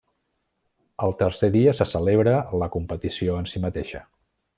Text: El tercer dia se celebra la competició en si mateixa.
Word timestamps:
El 1.07 1.13
tercer 1.19 1.49
dia 1.55 1.75
se 1.79 1.87
celebra 1.91 2.33
la 2.63 2.71
competició 2.77 3.37
en 3.43 3.51
si 3.53 3.63
mateixa. 3.67 4.03